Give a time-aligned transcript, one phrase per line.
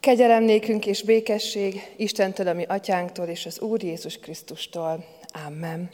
[0.00, 5.04] Kegyelem nékünk és békesség Istentől, ami atyánktól és az Úr Jézus Krisztustól.
[5.46, 5.90] Amen.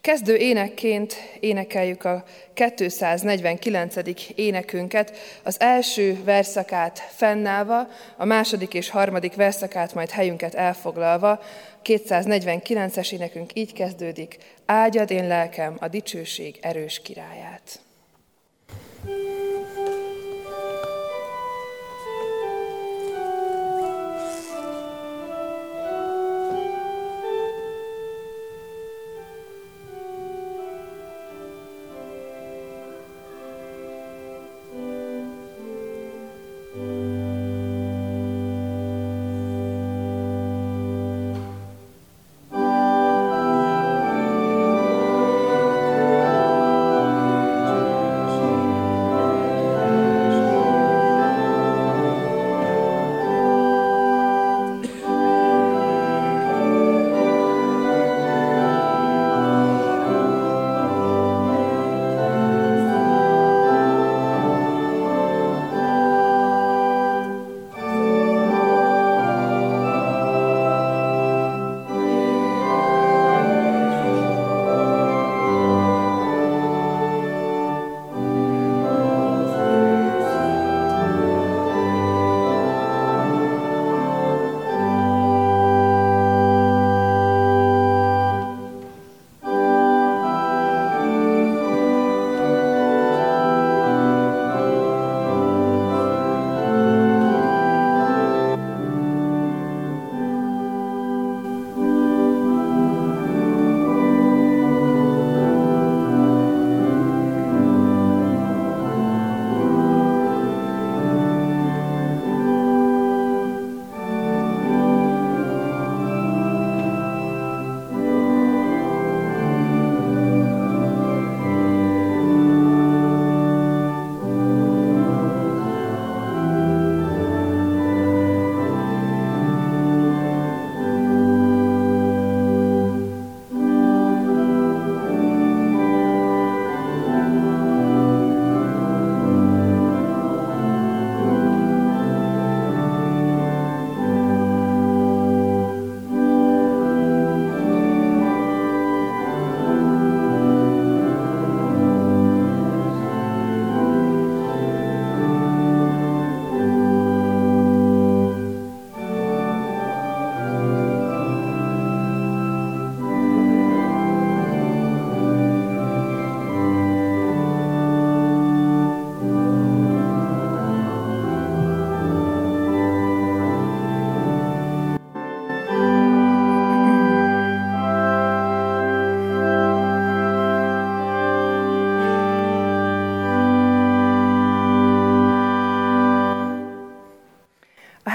[0.00, 2.24] Kezdő énekként énekeljük a
[2.54, 3.94] 249.
[4.34, 11.40] énekünket, az első verszakát fennállva, a második és harmadik verszakát majd helyünket elfoglalva.
[11.84, 14.36] 249-es énekünk így kezdődik,
[14.66, 17.80] áldjad én lelkem a dicsőség erős királyát.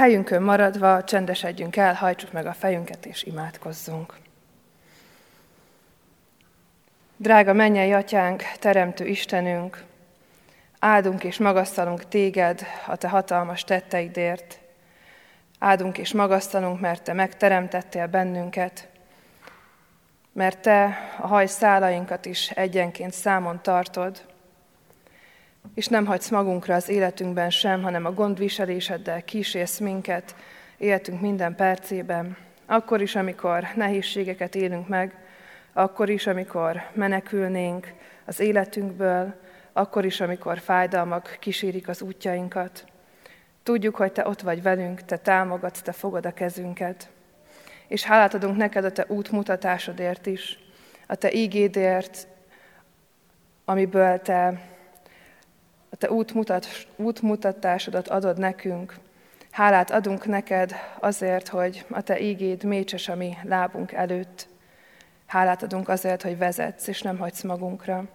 [0.03, 4.14] Helyünkön maradva csendesedjünk el, hajtsuk meg a fejünket és imádkozzunk.
[7.18, 9.84] Drága mennyei atyánk, teremtő Istenünk,
[10.80, 14.59] áldunk és magasztalunk téged a te hatalmas tetteidért.
[15.59, 18.88] Áldunk és magasztalunk, mert te megteremtettél bennünket,
[20.31, 24.32] mert te a haj szálainkat is egyenként számon tartod,
[25.75, 30.35] és nem hagysz magunkra az életünkben sem, hanem a gondviseléseddel kísérsz minket
[30.78, 32.38] életünk minden percében.
[32.66, 35.16] Akkor is, amikor nehézségeket élünk meg,
[35.74, 37.94] akkor is, amikor menekülnénk
[38.25, 39.34] az életünkből,
[39.74, 42.85] akkor is, amikor fájdalmak kísérik az útjainkat.
[43.63, 47.09] Tudjuk, hogy Te ott vagy velünk, Te támogatsz, Te fogod a kezünket.
[47.88, 50.59] És hálát adunk neked a Te útmutatásodért is,
[51.07, 52.28] a Te ígédért,
[53.66, 54.62] amiből Te
[55.94, 58.96] a Te útmutat, útmutatásodat adod nekünk.
[59.52, 64.48] Hálát adunk neked azért, hogy a Te ígéd mécses a mi lábunk előtt.
[65.25, 68.06] Hálát adunk azért, hogy vezetsz, és nem hagysz magunkra.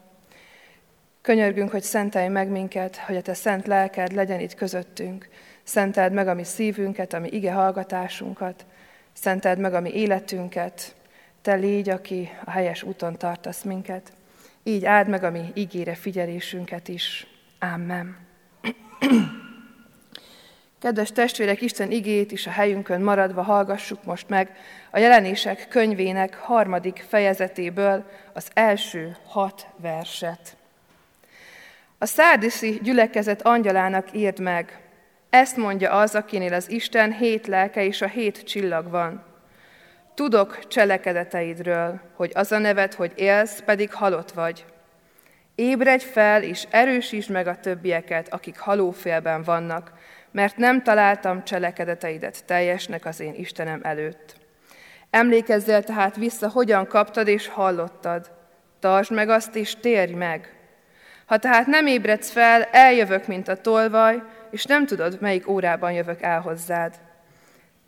[1.20, 5.28] Könyörgünk, hogy szentelj meg minket, hogy a Te szent lelked legyen itt közöttünk.
[5.62, 8.66] Szenteld meg a mi szívünket, a mi ige hallgatásunkat.
[9.12, 10.94] Szenteld meg a mi életünket.
[11.42, 14.12] Te légy, aki a helyes úton tartasz minket.
[14.62, 17.26] Így áld meg a mi ígére figyelésünket is.
[17.58, 18.16] Amen.
[20.80, 24.56] Kedves testvérek, Isten igét is a helyünkön maradva hallgassuk most meg
[24.90, 30.56] a jelenések könyvének harmadik fejezetéből az első hat verset.
[31.98, 34.80] A szárdiszi gyülekezet angyalának írd meg,
[35.30, 39.24] Ezt mondja az, akinél az Isten hét lelke és a hét csillag van.
[40.14, 44.64] Tudok cselekedeteidről, hogy az a nevet, hogy élsz, pedig halott vagy.
[45.60, 49.92] Ébredj fel, és erősítsd meg a többieket, akik halófélben vannak,
[50.30, 54.36] mert nem találtam cselekedeteidet teljesnek az én Istenem előtt.
[55.10, 58.30] Emlékezzél tehát vissza, hogyan kaptad és hallottad.
[58.78, 60.56] Tartsd meg azt, és térj meg.
[61.26, 66.22] Ha tehát nem ébredsz fel, eljövök, mint a tolvaj, és nem tudod, melyik órában jövök
[66.22, 66.94] el hozzád.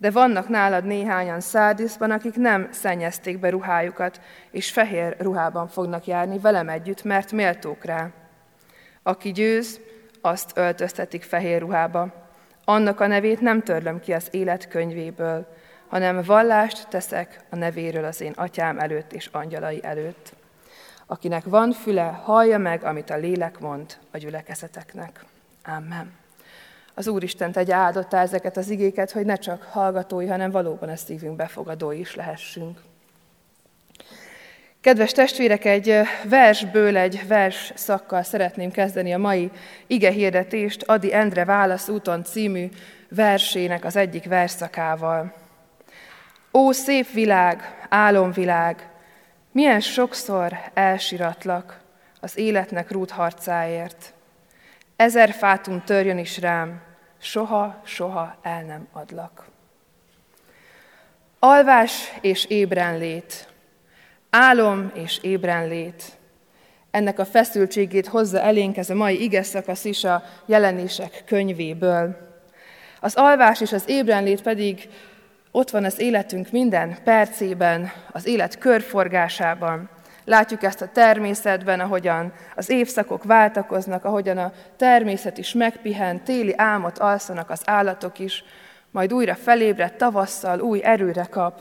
[0.01, 4.21] De vannak nálad néhányan szárdiszban, akik nem szennyezték be ruhájukat,
[4.51, 8.11] és fehér ruhában fognak járni velem együtt, mert méltók rá.
[9.03, 9.81] Aki győz,
[10.21, 12.13] azt öltöztetik fehér ruhába.
[12.65, 15.47] Annak a nevét nem törlöm ki az élet könyvéből,
[15.89, 20.33] hanem vallást teszek a nevéről az én atyám előtt és angyalai előtt.
[21.07, 25.25] Akinek van füle, hallja meg, amit a lélek mond a gyülekezeteknek.
[25.65, 26.20] Amen.
[27.01, 31.37] Az Úristen tegye áldotta ezeket az igéket, hogy ne csak hallgatói, hanem valóban a szívünk
[31.37, 32.79] befogadói is lehessünk.
[34.81, 35.95] Kedves testvérek, egy
[36.25, 39.51] versből, egy vers szakkal szeretném kezdeni a mai
[39.87, 42.69] ige hirdetést Adi Endre Válasz úton című
[43.09, 45.35] versének az egyik verszakával.
[46.53, 48.89] Ó, szép világ, álomvilág,
[49.53, 51.81] milyen sokszor elsiratlak
[52.21, 54.13] az életnek rút harcáért.
[54.97, 56.89] Ezer fátum törjön is rám,
[57.21, 59.49] soha, soha el nem adlak.
[61.39, 63.49] Alvás és ébrenlét,
[64.31, 66.19] álom és ébrenlét,
[66.91, 72.17] ennek a feszültségét hozza elénk ez a mai ige szakasz is a jelenések könyvéből.
[73.01, 74.89] Az alvás és az ébrenlét pedig
[75.51, 79.89] ott van az életünk minden percében, az élet körforgásában.
[80.31, 86.99] Látjuk ezt a természetben, ahogyan az évszakok váltakoznak, ahogyan a természet is megpihen, téli álmot
[86.99, 88.45] alszanak az állatok is,
[88.91, 91.61] majd újra felébred tavasszal, új erőre kap.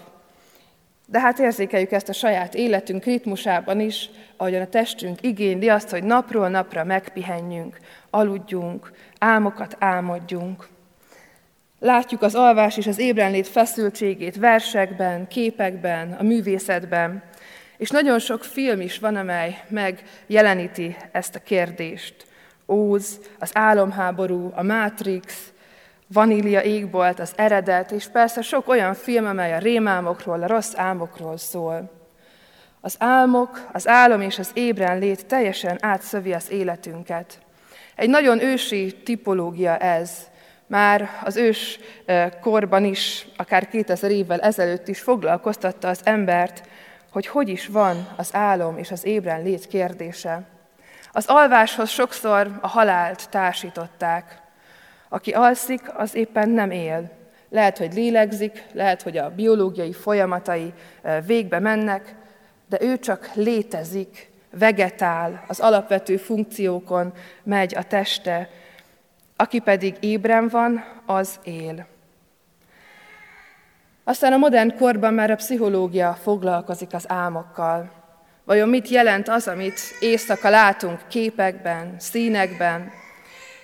[1.05, 6.03] De hát érzékeljük ezt a saját életünk ritmusában is, ahogyan a testünk igényli azt, hogy
[6.03, 7.77] napról napra megpihenjünk,
[8.09, 10.67] aludjunk, álmokat álmodjunk.
[11.79, 17.23] Látjuk az alvás és az ébrenlét feszültségét versekben, képekben, a művészetben,
[17.79, 22.25] és nagyon sok film is van, amely megjeleníti ezt a kérdést.
[22.67, 25.51] Óz, az álomháború, a Matrix,
[26.07, 31.37] Vanília égbolt, az eredet, és persze sok olyan film, amely a rémálmokról, a rossz álmokról
[31.37, 31.91] szól.
[32.81, 37.39] Az álmok, az álom és az ébren lét teljesen átszövi az életünket.
[37.95, 40.27] Egy nagyon ősi tipológia ez,
[40.67, 41.79] már az ős
[42.41, 46.67] korban is, akár 2000 évvel ezelőtt is foglalkoztatta az embert,
[47.11, 50.43] hogy hogy is van az álom és az ébren lét kérdése.
[51.11, 54.41] Az alváshoz sokszor a halált társították.
[55.09, 57.11] Aki alszik, az éppen nem él.
[57.49, 60.73] Lehet, hogy lélegzik, lehet, hogy a biológiai folyamatai
[61.25, 62.15] végbe mennek,
[62.69, 67.13] de ő csak létezik, vegetál, az alapvető funkciókon
[67.43, 68.49] megy a teste,
[69.35, 71.87] aki pedig ébren van, az él.
[74.09, 77.91] Aztán a modern korban már a pszichológia foglalkozik az álmokkal.
[78.43, 82.91] Vajon mit jelent az, amit éjszaka látunk képekben, színekben?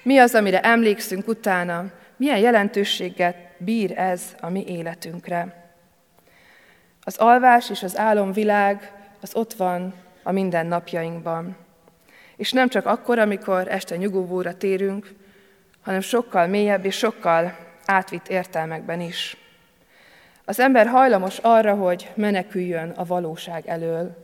[0.04, 1.86] Mi az, amire emlékszünk utána?
[2.18, 5.74] Milyen jelentőséget bír ez a mi életünkre?
[7.04, 11.56] Az alvás és az álomvilág az ott van a mindennapjainkban.
[12.36, 15.14] És nem csak akkor, amikor este nyugovóra térünk,
[15.82, 19.45] hanem sokkal mélyebb és sokkal átvitt értelmekben is.
[20.48, 24.16] Az ember hajlamos arra, hogy meneküljön a valóság elől.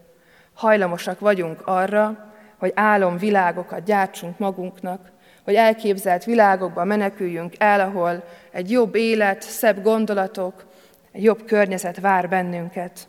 [0.53, 5.11] Hajlamosak vagyunk arra, hogy álomvilágokat gyártsunk magunknak,
[5.43, 10.65] hogy elképzelt világokba meneküljünk el, ahol egy jobb élet, szebb gondolatok,
[11.11, 13.07] egy jobb környezet vár bennünket.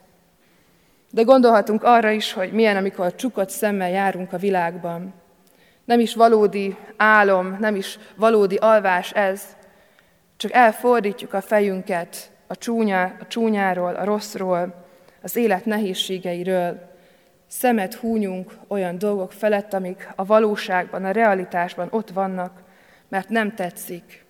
[1.10, 5.14] De gondolhatunk arra is, hogy milyen, amikor csukott szemmel járunk a világban,
[5.84, 9.42] nem is valódi álom, nem is valódi alvás ez,
[10.36, 14.84] csak elfordítjuk a fejünket a, csúnya, a csúnyáról, a rosszról,
[15.22, 16.90] az élet nehézségeiről,
[17.46, 22.62] szemet húnyunk olyan dolgok felett, amik a valóságban, a realitásban ott vannak,
[23.08, 24.24] mert nem tetszik.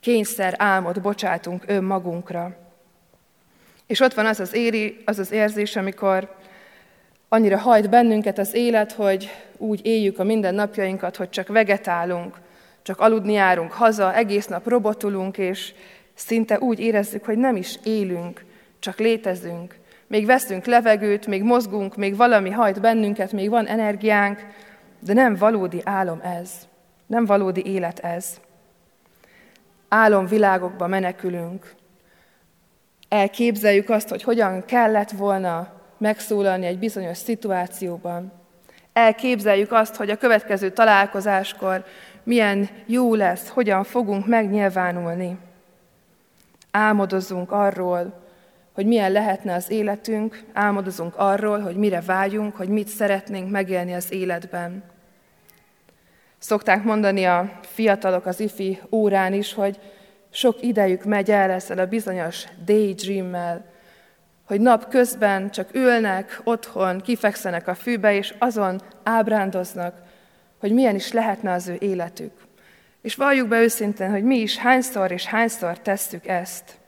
[0.00, 2.56] Kényszer álmot bocsátunk önmagunkra.
[3.86, 6.36] És ott van az az, éri, az az érzés, amikor
[7.28, 12.36] annyira hajt bennünket az élet, hogy úgy éljük a mindennapjainkat, hogy csak vegetálunk,
[12.82, 15.74] csak aludni járunk haza, egész nap robotulunk, és
[16.14, 18.44] szinte úgy érezzük, hogy nem is élünk,
[18.78, 19.78] csak létezünk.
[20.06, 24.46] Még veszünk levegőt, még mozgunk, még valami hajt bennünket, még van energiánk,
[24.98, 26.50] de nem valódi álom ez,
[27.06, 28.40] nem valódi élet ez.
[29.88, 31.74] álomvilágokba menekülünk.
[33.08, 38.32] Elképzeljük azt, hogy hogyan kellett volna megszólalni egy bizonyos szituációban.
[38.92, 41.84] Elképzeljük azt, hogy a következő találkozáskor
[42.22, 45.38] milyen jó lesz, hogyan fogunk megnyilvánulni.
[46.76, 48.22] Álmodozunk arról,
[48.72, 54.12] hogy milyen lehetne az életünk, álmodozunk arról, hogy mire vágyunk, hogy mit szeretnénk megélni az
[54.12, 54.82] életben.
[56.38, 59.80] Szokták mondani a fiatalok az ifi órán is, hogy
[60.30, 63.64] sok idejük megy el ezzel a bizonyos daydreammel,
[64.44, 69.94] hogy nap közben csak ülnek otthon, kifekszenek a fűbe, és azon ábrándoznak,
[70.58, 72.32] hogy milyen is lehetne az ő életük.
[73.04, 76.78] És valljuk be őszintén, hogy mi is hányszor és hányszor tesszük ezt.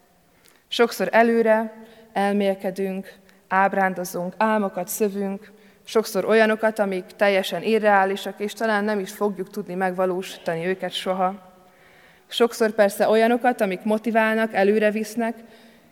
[0.68, 1.73] Sokszor előre
[2.12, 3.14] elmélkedünk,
[3.49, 5.52] ábrándozunk, álmokat szövünk,
[5.85, 11.52] sokszor olyanokat, amik teljesen irreálisak, és talán nem is fogjuk tudni megvalósítani őket soha.
[12.26, 15.37] Sokszor persze olyanokat, amik motiválnak, előre visznek,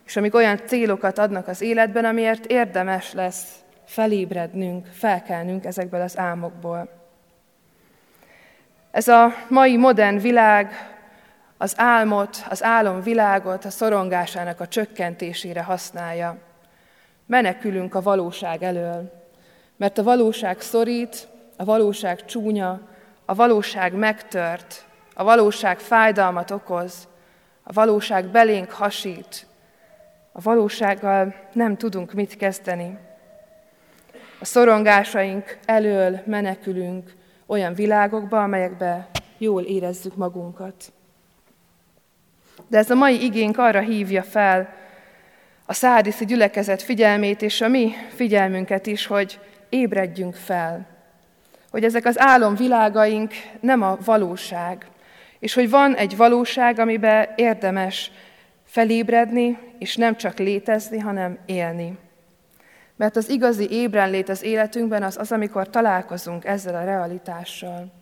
[0.07, 3.54] és amik olyan célokat adnak az életben, amiért érdemes lesz
[3.87, 7.03] felébrednünk, felkelnünk ezekből az álmokból.
[8.95, 10.95] Ez a mai modern világ
[11.57, 16.37] az álmot, az álomvilágot a szorongásának a csökkentésére használja.
[17.27, 19.25] Menekülünk a valóság elől,
[19.77, 22.81] mert a valóság szorít, a valóság csúnya,
[23.25, 24.85] a valóság megtört,
[25.15, 27.09] a valóság fájdalmat okoz,
[27.63, 29.47] a valóság belénk hasít,
[30.33, 32.99] a valósággal nem tudunk mit kezdeni.
[34.41, 39.09] A szorongásaink elől menekülünk olyan világokba, amelyekbe
[39.39, 40.93] jól érezzük magunkat.
[42.69, 44.69] De ez a mai igénk arra hívja fel
[45.67, 50.87] a szárdiszi gyülekezet figyelmét és a mi figyelmünket is, hogy ébredjünk fel.
[51.71, 54.87] Hogy ezek az álomvilágaink nem a valóság,
[55.39, 58.11] és hogy van egy valóság, amiben érdemes
[58.65, 61.99] felébredni, és nem csak létezni, hanem élni.
[62.97, 67.93] Mert az igazi ébrenlét az életünkben az az, amikor találkozunk ezzel a realitással.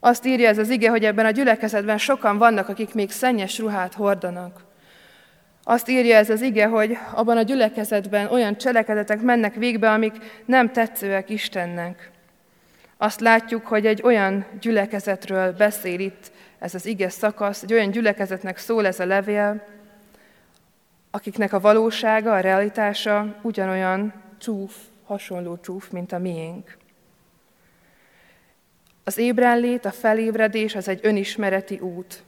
[0.00, 3.94] Azt írja ez az ige, hogy ebben a gyülekezetben sokan vannak, akik még szennyes ruhát
[3.94, 4.64] hordanak.
[5.64, 10.72] Azt írja ez az ige, hogy abban a gyülekezetben olyan cselekedetek mennek végbe, amik nem
[10.72, 12.10] tetszőek Istennek.
[12.96, 18.58] Azt látjuk, hogy egy olyan gyülekezetről beszél itt ez az ige szakasz, egy olyan gyülekezetnek
[18.58, 19.66] szól ez a levél,
[21.10, 26.76] akiknek a valósága, a realitása ugyanolyan csúf, hasonló csúf, mint a miénk.
[29.04, 32.22] Az ébrenlét, a felébredés az egy önismereti út.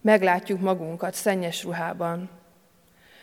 [0.00, 2.30] Meglátjuk magunkat szennyes ruhában.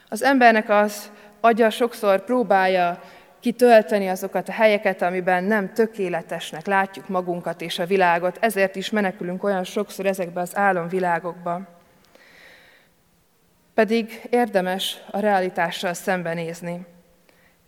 [0.10, 3.02] Az embernek az agya sokszor próbálja
[3.40, 9.44] kitölteni azokat a helyeket, amiben nem tökéletesnek látjuk magunkat és a világot, ezért is menekülünk
[9.44, 11.62] olyan sokszor ezekbe az álomvilágokba.
[13.74, 16.86] Pedig érdemes a realitással szembenézni.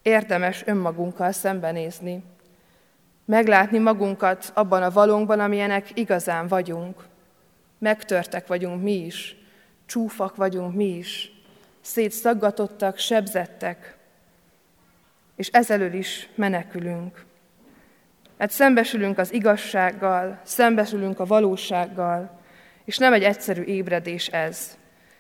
[0.02, 2.24] Érdemes önmagunkkal szembenézni
[3.30, 7.06] meglátni magunkat abban a valónkban, amilyenek igazán vagyunk.
[7.78, 9.36] Megtörtek vagyunk mi is,
[9.86, 11.32] csúfak vagyunk mi is,
[11.82, 13.98] szétszaggatottak, sebzettek,
[15.36, 17.26] és ezelől is menekülünk.
[18.38, 22.40] Mert szembesülünk az igazsággal, szembesülünk a valósággal,
[22.86, 24.78] és nem egy egyszerű ébredés ez.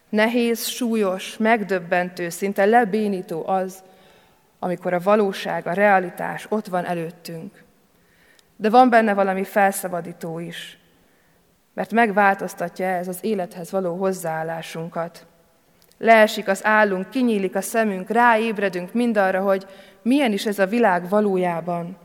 [0.09, 3.83] Nehéz, súlyos, megdöbbentő, szinte lebénító az,
[4.59, 7.63] amikor a valóság, a realitás ott van előttünk.
[8.55, 10.77] De van benne valami felszabadító is,
[11.73, 15.25] mert megváltoztatja ez az élethez való hozzáállásunkat.
[15.97, 19.65] Leesik az állunk, kinyílik a szemünk, ráébredünk mindarra, hogy
[20.01, 21.97] milyen is ez a világ valójában.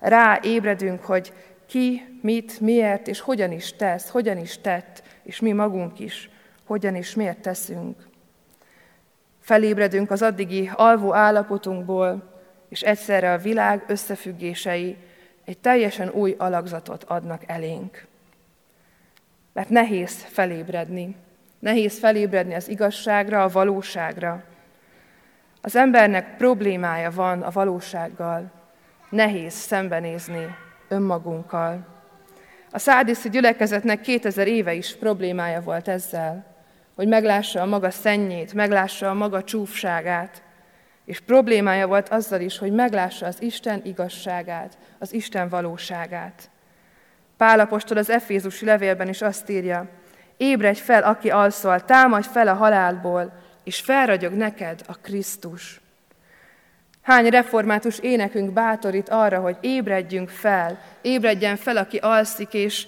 [0.00, 1.32] Ráébredünk, hogy
[1.66, 6.30] ki, mit, miért és hogyan is tesz, hogyan is tett, és mi magunk is,
[6.64, 7.96] hogyan és miért teszünk.
[9.42, 12.22] Felébredünk az addigi alvó állapotunkból,
[12.68, 14.96] és egyszerre a világ összefüggései,
[15.44, 18.06] egy teljesen új alakzatot adnak elénk.
[19.52, 21.16] Mert nehéz felébredni.
[21.58, 24.42] Nehéz felébredni az igazságra, a valóságra.
[25.60, 28.50] Az embernek problémája van a valósággal.
[29.10, 30.54] Nehéz szembenézni
[30.88, 31.86] önmagunkkal.
[32.70, 36.51] A szárdiszi gyülekezetnek 2000 éve is problémája volt ezzel,
[36.94, 40.42] hogy meglássa a maga szennyét, meglássa a maga csúfságát,
[41.04, 46.50] és problémája volt azzal is, hogy meglássa az Isten igazságát, az Isten valóságát.
[47.36, 49.88] Pálapostól az Efézusi levélben is azt írja,
[50.36, 53.32] ébredj fel, aki alszol, támadj fel a halálból,
[53.64, 55.80] és felragyog neked a Krisztus.
[57.02, 62.86] Hány református énekünk bátorít arra, hogy ébredjünk fel, ébredjen fel, aki alszik, és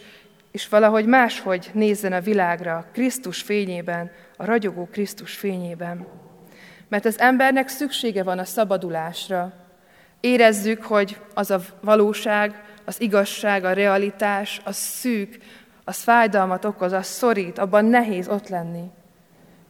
[0.54, 6.06] és valahogy máshogy nézzen a világra, Krisztus fényében, a ragyogó Krisztus fényében.
[6.88, 9.52] Mert az embernek szüksége van a szabadulásra.
[10.20, 15.38] Érezzük, hogy az a valóság, az igazság, a realitás, az szűk,
[15.84, 18.90] az fájdalmat okoz, az szorít, abban nehéz ott lenni.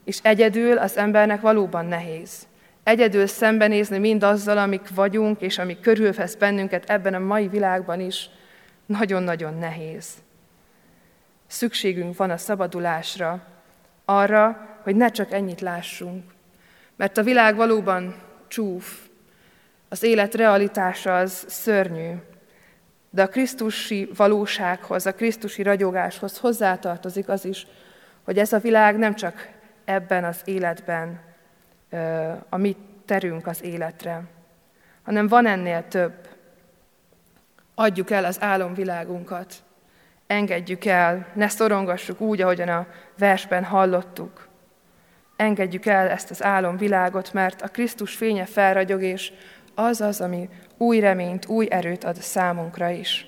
[0.04, 2.46] És egyedül az embernek valóban nehéz.
[2.82, 8.30] Egyedül szembenézni mindazzal, amik vagyunk, és ami körülvesz bennünket ebben a mai világban is,
[8.86, 10.23] nagyon-nagyon nehéz.
[11.54, 13.46] Szükségünk van a szabadulásra,
[14.04, 16.32] arra, hogy ne csak ennyit lássunk.
[16.96, 18.14] Mert a világ valóban
[18.48, 19.00] csúf,
[19.88, 22.12] az élet realitása az szörnyű,
[23.10, 27.66] de a Krisztusi valósághoz, a Krisztusi ragyogáshoz hozzátartozik az is,
[28.24, 29.48] hogy ez a világ nem csak
[29.84, 31.20] ebben az életben
[32.48, 34.22] a mi terünk az életre,
[35.02, 36.28] hanem van ennél több.
[37.74, 39.63] Adjuk el az álomvilágunkat,
[40.34, 42.86] engedjük el, ne szorongassuk úgy, ahogyan a
[43.18, 44.48] versben hallottuk.
[45.36, 49.32] Engedjük el ezt az álomvilágot, mert a Krisztus fénye felragyog, és
[49.74, 53.26] az az, ami új reményt, új erőt ad számunkra is.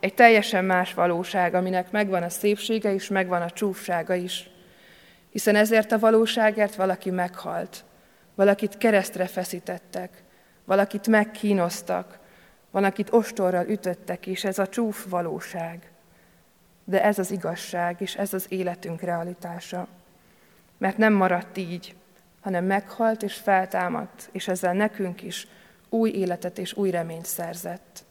[0.00, 4.50] Egy teljesen más valóság, aminek megvan a szépsége is, megvan a csúfsága is.
[5.30, 7.84] Hiszen ezért a valóságért valaki meghalt,
[8.34, 10.22] valakit keresztre feszítettek,
[10.64, 12.18] valakit megkínoztak,
[12.70, 15.90] valakit ostorral ütöttek, és ez a csúf valóság.
[16.88, 19.88] De ez az igazság, és ez az életünk realitása.
[20.78, 21.94] Mert nem maradt így,
[22.40, 25.46] hanem meghalt és feltámadt, és ezzel nekünk is
[25.88, 28.04] új életet és új reményt szerzett.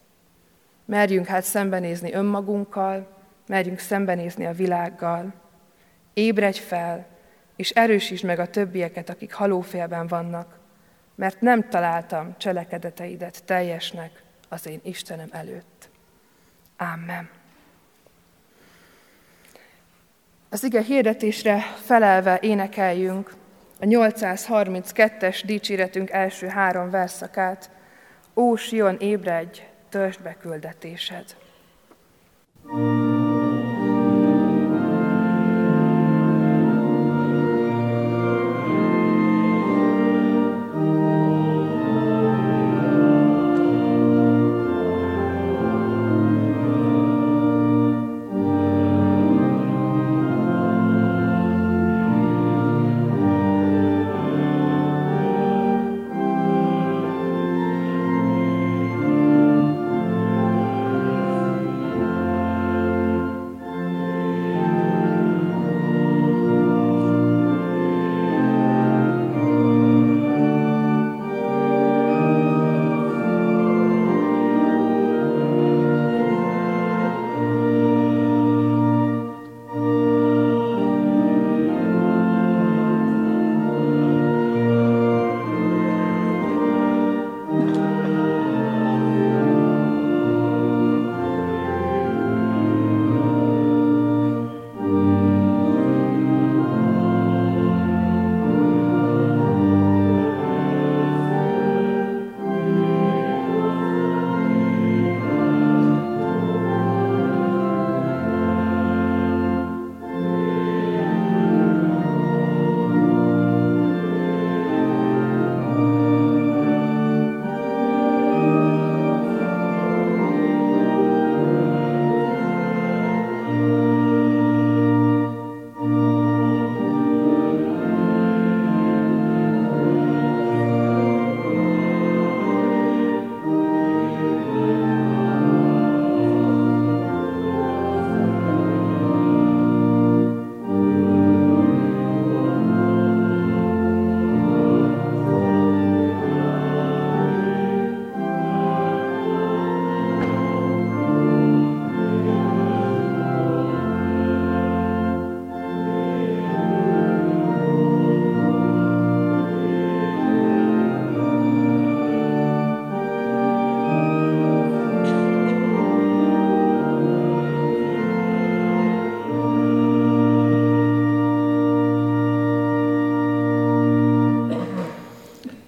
[0.86, 3.08] Merjünk hát szembenézni önmagunkkal,
[3.48, 5.34] merjünk szembenézni a világgal.
[6.14, 7.06] Ébredj fel,
[7.56, 10.60] és erősítsd meg a többieket, akik halófélben vannak,
[11.16, 15.90] mert nem találtam cselekedeteidet teljesnek az én Istenem előtt.
[16.78, 17.37] Amen.
[20.50, 23.34] Az ige hirdetésre felelve énekeljünk
[23.80, 27.70] a 832-es dicséretünk első három verszakát.
[28.36, 31.36] Ó, Sion, ébredj, törzsd be küldetésed!
[32.70, 33.07] thank you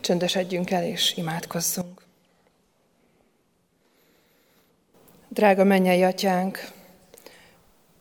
[0.09, 2.01] Csöndesedjünk el és imádkozzunk.
[5.27, 6.71] Drága mennyei atyánk,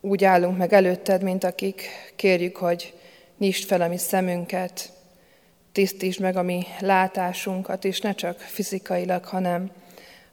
[0.01, 2.95] úgy állunk meg előtted, mint akik kérjük, hogy
[3.39, 4.93] nyisd fel a mi szemünket,
[5.73, 9.71] tisztítsd meg a mi látásunkat, és ne csak fizikailag, hanem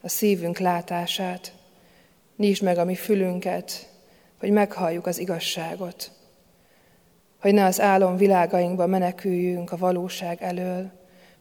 [0.00, 1.52] a szívünk látását.
[2.36, 3.88] Nyisd meg a mi fülünket,
[4.38, 6.10] hogy meghalljuk az igazságot,
[7.40, 10.95] hogy ne az álom világainkba meneküljünk a valóság elől,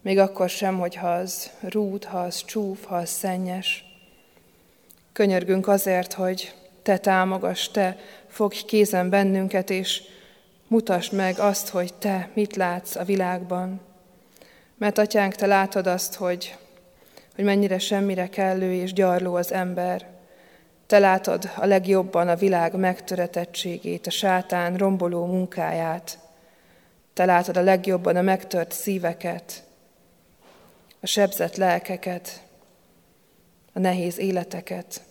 [0.06, 3.86] még akkor sem, hogyha az rút, ha az csúf, ha az szennyes.
[5.14, 10.02] Könyörgünk azért, hogy Te támogass, Te fogj kézen bennünket, és
[10.68, 13.82] mutasd meg azt, hogy Te mit látsz a világban.
[14.78, 16.56] Mert, Atyánk, Te látod azt, hogy,
[17.36, 20.08] hogy mennyire semmire kellő és gyarló az ember.
[20.88, 26.20] Te látod a legjobban a világ megtöretettségét, a sátán romboló munkáját.
[27.14, 29.65] Te látod a legjobban a megtört szíveket,
[31.06, 32.42] a sebzett lelkeket,
[33.74, 35.02] a nehéz életeket.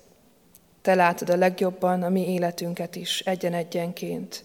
[0.82, 4.44] Te látod a legjobban a mi életünket is, egyen-egyenként.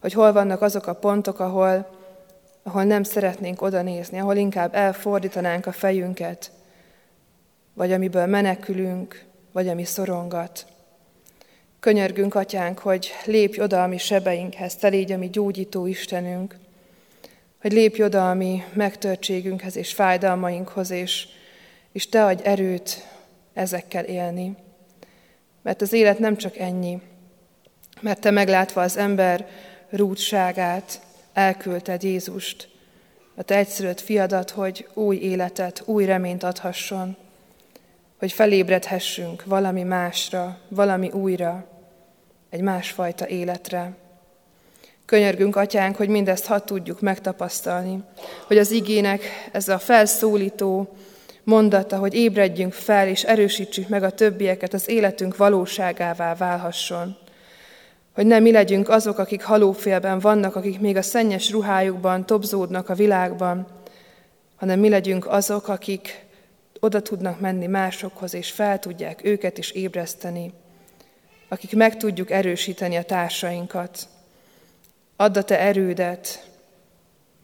[0.00, 1.90] Hogy hol vannak azok a pontok, ahol,
[2.62, 6.50] ahol nem szeretnénk oda nézni, ahol inkább elfordítanánk a fejünket,
[7.74, 10.66] vagy amiből menekülünk, vagy ami szorongat.
[11.80, 16.56] Könyörgünk, Atyánk, hogy lépj oda a mi sebeinkhez, te légy a mi gyógyító Istenünk,
[17.62, 21.26] hogy lépj oda a mi megtörtségünkhez és fájdalmainkhoz, és,
[21.92, 23.06] és te adj erőt
[23.52, 24.56] ezekkel élni.
[25.62, 27.00] Mert az élet nem csak ennyi,
[28.00, 29.48] mert te meglátva az ember
[29.90, 31.00] rútságát,
[31.32, 32.68] elküldted Jézust,
[33.34, 37.16] a te egyszerűt fiadat, hogy új életet, új reményt adhasson,
[38.18, 41.66] hogy felébredhessünk valami másra, valami újra,
[42.50, 43.92] egy másfajta életre.
[45.12, 48.02] Könyörgünk, Atyánk, hogy mindezt hadd tudjuk megtapasztalni,
[48.46, 49.22] hogy az igének
[49.52, 50.96] ez a felszólító
[51.44, 57.16] mondata, hogy ébredjünk fel és erősítsük meg a többieket, az életünk valóságává válhasson.
[58.14, 62.94] Hogy nem mi legyünk azok, akik halófélben vannak, akik még a szennyes ruhájukban tobzódnak a
[62.94, 63.66] világban,
[64.56, 66.26] hanem mi legyünk azok, akik
[66.80, 70.52] oda tudnak menni másokhoz, és fel tudják őket is ébreszteni,
[71.48, 74.08] akik meg tudjuk erősíteni a társainkat.
[75.22, 76.46] Add a te erődet,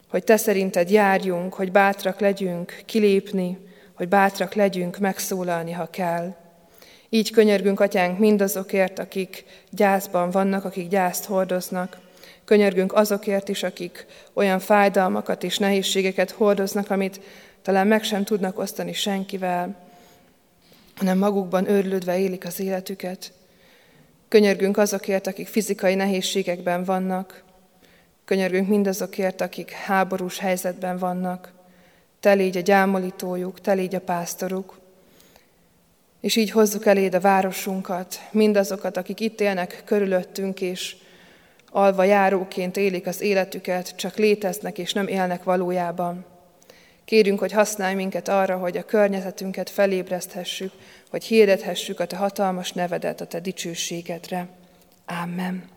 [0.08, 3.58] hogy te szerinted járjunk, hogy bátrak legyünk kilépni,
[3.94, 6.34] hogy bátrak legyünk megszólalni, ha kell.
[7.08, 11.98] Így könyörgünk, Atyánk, mindazokért, akik gyászban vannak, akik gyászt hordoznak.
[12.44, 17.20] Könyörgünk azokért is, akik olyan fájdalmakat és nehézségeket hordoznak, amit
[17.62, 19.76] talán meg sem tudnak osztani senkivel,
[20.96, 23.32] hanem magukban őrlődve élik az életüket.
[24.28, 27.46] Könyörgünk azokért, akik fizikai nehézségekben vannak.
[28.28, 31.52] Könyörgünk mindazokért, akik háborús helyzetben vannak.
[32.20, 34.80] Te légy a gyámolítójuk, te légy a pásztoruk.
[36.20, 40.96] És így hozzuk eléd a városunkat, mindazokat, akik itt élnek körülöttünk, és
[41.70, 46.24] alva járóként élik az életüket, csak léteznek és nem élnek valójában.
[47.04, 50.72] Kérünk, hogy használj minket arra, hogy a környezetünket felébreszthessük,
[51.10, 54.48] hogy hirdethessük a Te hatalmas nevedet, a Te dicsőségedre.
[55.22, 55.76] Amen.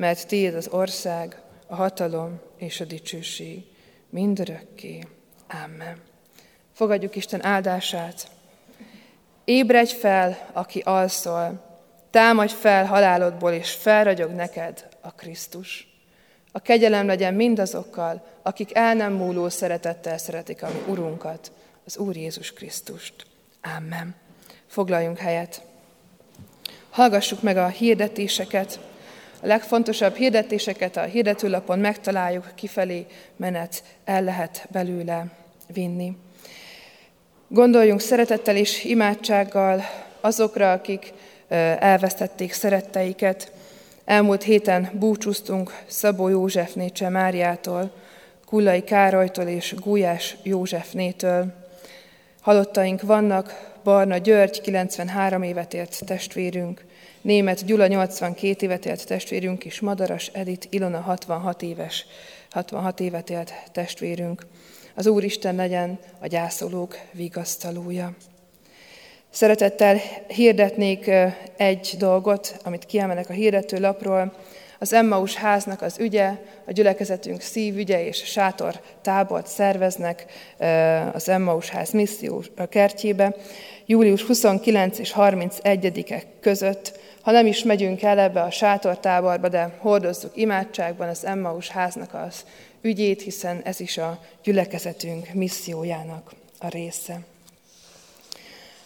[0.00, 3.64] mert Tiéd az ország, a hatalom és a dicsőség
[4.10, 5.06] mindörökké.
[5.64, 6.00] Amen.
[6.72, 8.30] Fogadjuk Isten áldását.
[9.44, 11.64] Ébredj fel, aki alszol,
[12.10, 15.88] támadj fel halálodból, és felragyog neked a Krisztus.
[16.52, 21.52] A kegyelem legyen mindazokkal, akik el nem múló szeretettel szeretik a mi Urunkat,
[21.84, 23.26] az Úr Jézus Krisztust.
[23.76, 24.14] Amen.
[24.66, 25.62] Foglaljunk helyet.
[26.90, 28.89] Hallgassuk meg a hirdetéseket.
[29.40, 35.26] A legfontosabb hirdetéseket a hirdetőlapon megtaláljuk, kifelé menet el lehet belőle
[35.72, 36.16] vinni.
[37.48, 39.82] Gondoljunk szeretettel és imádsággal
[40.20, 41.12] azokra, akik
[41.78, 43.52] elvesztették szeretteiket,
[44.10, 47.92] Elmúlt héten búcsúztunk Szabó Józsefné Máriától,
[48.46, 51.52] Kullai Károlytól és Gulyás Józsefnétől.
[52.40, 56.84] Halottaink vannak, Barna György 93 évet ért testvérünk,
[57.22, 62.06] Német Gyula 82 évet élt testvérünk, és Madaras Edit Ilona 66 éves,
[62.50, 64.46] 66 évet élt testvérünk.
[64.94, 68.14] Az Úristen legyen a gyászolók vigasztalója.
[69.30, 71.10] Szeretettel hirdetnék
[71.56, 74.32] egy dolgot, amit kiemelek a hirdető lapról.
[74.78, 76.30] Az Emmaus háznak az ügye,
[76.66, 80.24] a gyülekezetünk szívügye és sátor tábort szerveznek
[81.12, 83.36] az Emmaus ház misszió kertjébe.
[83.86, 90.36] Július 29 és 31-e között ha nem is megyünk el ebbe a sátortáborba, de hordozzuk
[90.36, 92.44] imádságban az Emmaus háznak az
[92.80, 97.20] ügyét, hiszen ez is a gyülekezetünk missziójának a része.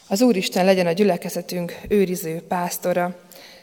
[0.08, 3.16] Az Úristen legyen a gyülekezetünk őriző pásztora.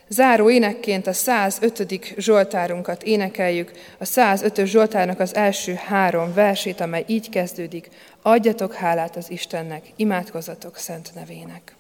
[0.08, 2.14] Záró énekként a 105.
[2.18, 4.66] Zsoltárunkat énekeljük, a 105.
[4.66, 7.90] Zsoltárnak az első három versét, amely így kezdődik.
[8.22, 11.76] Adjatok hálát az Istennek, imádkozatok szent nevének.